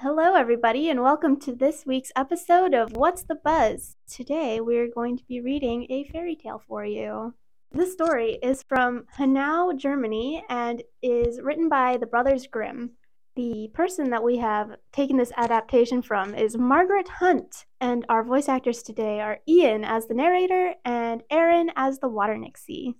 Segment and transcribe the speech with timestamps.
[0.00, 3.96] Hello, everybody, and welcome to this week's episode of What's the Buzz?
[4.08, 7.34] Today, we're going to be reading a fairy tale for you.
[7.72, 12.92] This story is from Hanau, Germany, and is written by the Brothers Grimm.
[13.34, 18.48] The person that we have taken this adaptation from is Margaret Hunt, and our voice
[18.48, 22.94] actors today are Ian as the narrator and Aaron as the water nixie.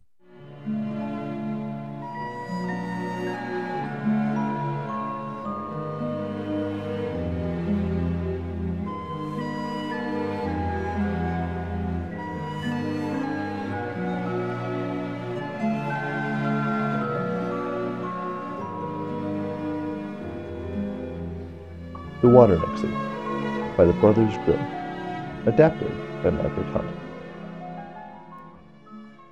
[22.20, 22.88] The Water Nixie
[23.76, 24.58] by the Brothers Grimm.
[25.46, 26.90] Adapted by Margaret Hunt.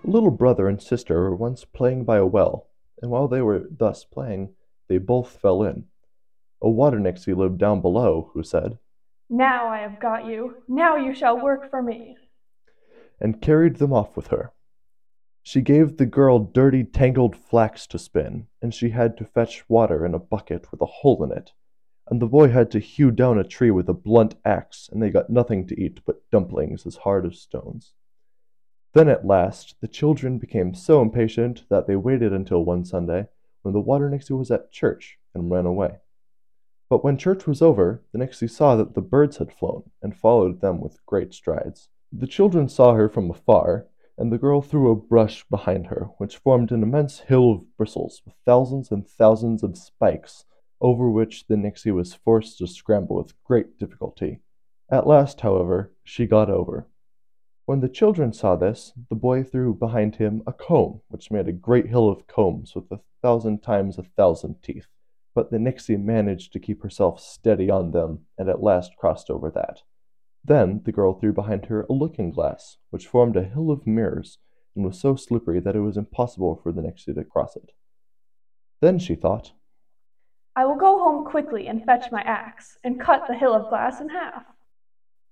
[0.04, 2.68] A little brother and sister were once playing by a well,
[3.02, 4.54] and while they were thus playing,
[4.86, 5.86] they both fell in.
[6.62, 8.78] A water nixie lived down below, who said,
[9.28, 10.58] Now I have got you.
[10.68, 12.16] Now you shall work for me.
[13.20, 14.52] and carried them off with her.
[15.42, 20.06] She gave the girl dirty, tangled flax to spin, and she had to fetch water
[20.06, 21.50] in a bucket with a hole in it
[22.08, 25.10] and the boy had to hew down a tree with a blunt axe, and they
[25.10, 27.94] got nothing to eat but dumplings as hard as stones.
[28.94, 33.28] Then at last the children became so impatient that they waited until one Sunday,
[33.62, 35.98] when the water nixie was at church, and ran away.
[36.88, 40.60] But when church was over, the nixie saw that the birds had flown, and followed
[40.60, 41.88] them with great strides.
[42.12, 46.36] The children saw her from afar, and the girl threw a brush behind her, which
[46.36, 50.44] formed an immense hill of bristles, with thousands and thousands of spikes
[50.80, 54.40] over which the nixie was forced to scramble with great difficulty.
[54.90, 56.86] At last, however, she got over.
[57.64, 61.52] When the children saw this, the boy threw behind him a comb, which made a
[61.52, 64.86] great hill of combs with a thousand times a thousand teeth.
[65.34, 69.50] But the nixie managed to keep herself steady on them, and at last crossed over
[69.50, 69.82] that.
[70.44, 74.38] Then the girl threw behind her a looking glass, which formed a hill of mirrors,
[74.76, 77.72] and was so slippery that it was impossible for the nixie to cross it.
[78.80, 79.52] Then she thought,
[80.58, 84.00] I will go home quickly and fetch my axe, and cut the hill of glass
[84.00, 84.42] in half.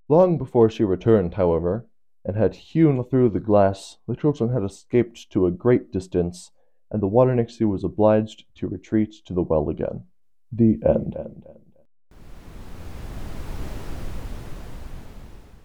[0.07, 1.87] Long before she returned, however,
[2.27, 6.51] and had hewn through the glass, the children had escaped to a great distance,
[6.91, 10.05] and the water nixie was obliged to retreat to the well again.
[10.53, 11.17] The end.
[11.19, 11.73] end, end.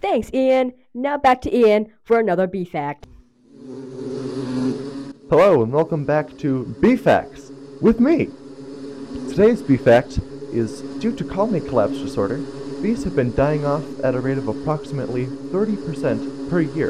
[0.00, 0.72] Thanks, Ian.
[0.94, 3.06] Now back to Ian for another bee fact.
[5.28, 8.30] Hello, and welcome back to Bee Facts with me.
[9.40, 10.18] Today's bee fact
[10.52, 12.36] is due to colony collapse disorder,
[12.82, 16.88] bees have been dying off at a rate of approximately 30% per year.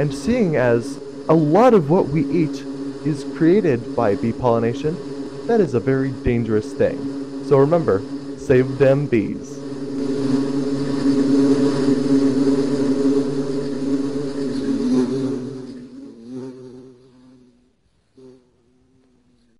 [0.00, 0.96] And seeing as
[1.28, 2.64] a lot of what we eat
[3.06, 4.96] is created by bee pollination,
[5.46, 7.44] that is a very dangerous thing.
[7.44, 8.02] So remember,
[8.38, 9.56] save them bees.